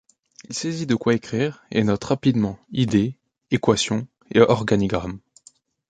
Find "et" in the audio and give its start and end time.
1.69-1.83, 4.31-4.41